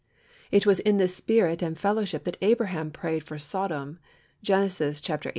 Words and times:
It 0.49 0.65
was 0.65 0.79
in 0.79 0.97
this 0.97 1.15
spirit 1.15 1.61
and 1.61 1.77
fellowship 1.77 2.23
that 2.23 2.35
Abraham 2.41 2.89
prayed 2.89 3.21
for 3.23 3.37
Sodom 3.37 3.99
(Genesis 4.41 4.97
xviii. 4.97 5.29